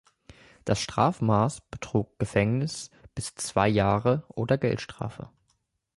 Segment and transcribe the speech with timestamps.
[0.65, 5.29] Das Strafmaß betrug Gefängnis bis zwei Jahre oder Geldstrafe.